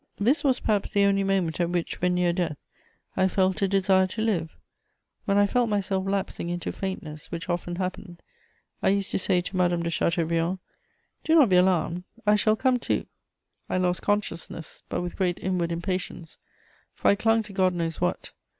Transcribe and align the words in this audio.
This 0.17 0.43
was 0.43 0.59
perhaps 0.59 0.89
the 0.89 1.03
only 1.05 1.23
moment 1.23 1.59
at 1.59 1.69
which, 1.69 2.01
when 2.01 2.15
near 2.15 2.33
death, 2.33 2.57
I 3.15 3.27
felt 3.27 3.61
a 3.61 3.67
desire 3.67 4.07
to 4.07 4.21
live. 4.23 4.49
When 5.25 5.37
I 5.37 5.45
felt 5.45 5.69
myself 5.69 6.07
lapsing 6.07 6.49
into 6.49 6.71
faintness, 6.71 7.29
which 7.31 7.47
often 7.47 7.75
happened, 7.75 8.23
I 8.81 8.89
used 8.89 9.11
to 9.11 9.19
say 9.19 9.41
to 9.41 9.55
Madame 9.55 9.83
de 9.83 9.91
Chateaubriand: 9.91 10.57
"Do 11.23 11.35
not 11.35 11.49
be 11.49 11.55
alarmed; 11.57 12.03
I 12.25 12.35
shall 12.35 12.55
come 12.55 12.79
to." 12.79 13.05
I 13.69 13.77
lost 13.77 14.01
consciousness, 14.01 14.81
but 14.89 15.01
with 15.03 15.15
great 15.17 15.37
inward 15.39 15.71
impatience, 15.71 16.39
for 16.95 17.09
I 17.09 17.13
clung 17.13 17.43
to 17.43 17.53
God 17.53 17.75
knows 17.75 18.01
what. 18.01 18.31